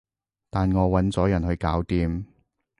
[0.49, 2.25] 但我搵咗人去搞掂